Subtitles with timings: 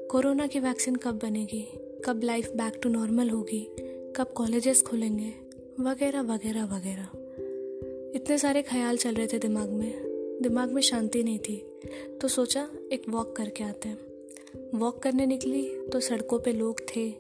[0.07, 1.79] Corona की vaccine कब बनेगी?
[2.05, 3.77] कब लाइफ बैक टू नॉर्मल होगी?
[4.17, 5.35] कब कॉलेजेस खुलेंगे?
[5.81, 7.22] वगैरह वगैरह वगैरह।
[8.15, 9.93] इतने सारे ख्याल चल रहे थे दिमाग में।
[10.43, 11.81] दिमाग में शांति नहीं थी।
[12.21, 13.99] तो सोचा एक वॉक करके आते हैं।
[14.75, 17.15] वॉक करने निकली तो सड़कों पे लोग थे।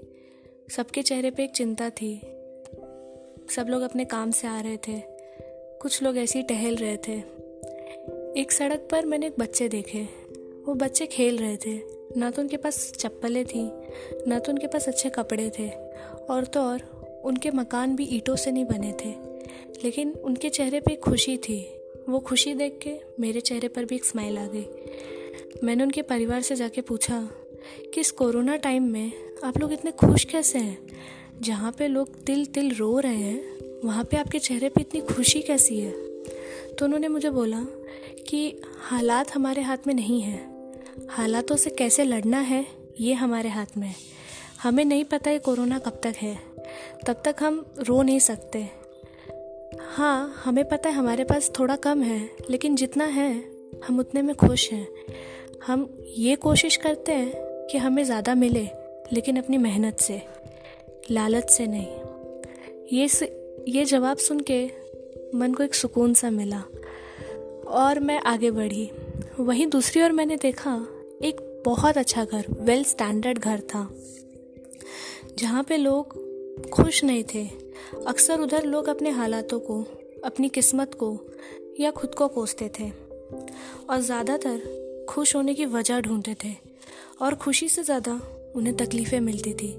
[0.70, 2.20] सबके चेहरे पे एक चिंता थी।
[3.50, 5.02] सब लोग अपने काम से आ रहे थे।
[5.82, 7.18] कुछ लोग ऐसे ही टहल रहे थे।
[8.40, 10.08] एक सड़क पर मैंने एक बच्चे देखे।
[10.66, 13.70] वो बच्चे खेल रहे थे। ना तो उनके पास चप्पलें थी,
[14.26, 15.68] ना तो उनके पास अच्छे कपड़े थे।
[16.30, 16.82] और तो और,
[17.24, 19.31] उनके मकान भी ईंटों से नहीं बने थे।
[19.84, 21.78] लेकिन उनके चेहरे पे खुशी थी।
[22.08, 24.66] वो खुशी देख के मेरे चेहरे पर भी एक स्माइल आ गई।
[25.64, 27.28] मैंने उनके परिवार से जाके पूछा
[27.94, 29.12] कि इस कोरोना टाइम में
[29.44, 30.78] आप लोग इतने खुश कैसे हैं?
[31.40, 33.44] जहाँ पे लोग तिल तिल रो रहे हैं,
[33.84, 35.90] वहाँ पे आपके चेहरे पे इतनी खुशी कैसी है?
[36.74, 37.60] तो उन्होंने मुझे बोला
[38.28, 40.52] कि हालात हमारे हाथ में नहीं है।
[41.10, 42.66] हालातों से कैसे लड़ना है,
[43.00, 43.94] ये हमारे हाथ में है।
[44.62, 46.38] हमें नहीं पता ये कोरोना कब तक है।
[47.06, 48.81] तब तक हम रो नहीं सकते।
[49.80, 52.20] हाँ हमें पता है हमारे पास थोड़ा कम है
[52.50, 53.32] लेकिन जितना है
[53.86, 54.86] हम उतने में खुश हैं।
[55.66, 58.68] हम ये कोशिश करते हैं कि हमें ज़्यादा मिले
[59.12, 60.20] लेकिन अपनी मेहनत से
[61.10, 63.22] लालच से नहीं। ये स,
[63.68, 64.64] ये जवाब सुन के
[65.34, 66.62] मन को एक सुकून सा मिला
[67.72, 68.90] और मैं आगे बढ़ी।
[69.40, 70.74] वहीं दूसरी ओर मैंने देखा
[71.22, 73.88] एक बहुत अच्छा घर वेल स्टैंडर्ड घर था
[75.38, 76.20] जहाँ पे लोग
[76.70, 77.44] खुश नहीं थे।
[78.06, 79.80] अक्सर उधर लोग अपने हालातों को,
[80.24, 81.18] अपनी किस्मत को
[81.80, 82.90] या खुद को कोसते थे
[83.90, 86.54] और ज़्यादातर खुश होने की वजह ढूंढते थे
[87.22, 88.20] और खुशी से ज़्यादा
[88.56, 89.74] उन्हें तकलीफ़ें मिलती थी,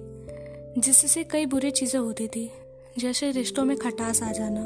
[0.78, 2.50] जिससे कई बुरी चीज़ें होती थी,
[3.00, 4.62] जैसे रिश्तों में खटास आ जाना,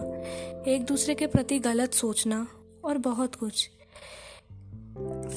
[0.71, 2.47] एक दूसरे के प्रति गलत सोचना
[2.83, 3.69] और बहुत कुछ।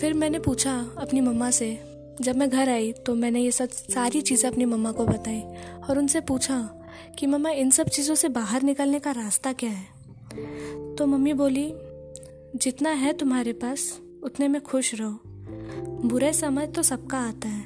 [0.00, 1.78] फिर मैंने पूछा अपनी मम्मा से,
[2.20, 5.40] जब मैं घर आई तो मैंने ये सब सारी चीज़ें अपनी मम्मा को बताई
[5.88, 6.58] और उनसे पूछा
[7.20, 10.94] कि मम्मा, इन सब चीज़ों से बाहर निकलने का रास्ता क्या है?
[10.96, 11.72] तो मम्मी बोली,
[12.56, 15.20] जितना है तुम्हारे पास, उतने में खुश रहो।
[16.08, 17.64] बुरे समय तो सबका आता है,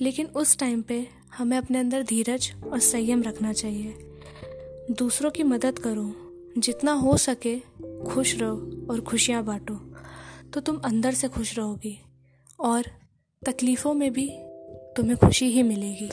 [0.00, 3.94] लेकिन उस टाइम पे हमें अपने अंदर धीरज और संयम रखना चाहिए।
[4.90, 6.12] दूसरों की मदद करो,
[6.58, 7.58] जितना हो सके
[8.06, 9.80] खुश रहो और खुशियाँ बांटो
[10.54, 11.98] तो तुम अंदर से खुश रहोगी
[12.60, 12.84] और
[13.42, 14.28] तकलीफ़ों में भी
[14.96, 16.10] तुम्हें खुशी ही मिलेगी।